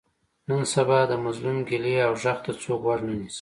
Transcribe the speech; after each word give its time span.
نن 0.47 0.61
سبا 0.73 0.99
د 1.07 1.11
مظلوم 1.25 1.57
ګیلې 1.67 1.95
او 2.07 2.13
غږ 2.23 2.37
ته 2.45 2.51
څوک 2.61 2.79
غوږ 2.85 2.99
نه 3.07 3.13
نیسي. 3.19 3.29